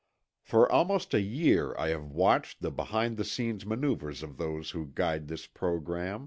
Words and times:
For 0.41 0.67
almost 0.71 1.13
a 1.13 1.21
year 1.21 1.75
I 1.77 1.89
have 1.89 2.09
watched 2.09 2.63
the 2.63 2.71
behind 2.71 3.17
the 3.17 3.23
scenes 3.23 3.67
maneuvers 3.67 4.23
of 4.23 4.37
those 4.37 4.71
who 4.71 4.87
guide 4.95 5.27
this 5.27 5.45
program. 5.45 6.19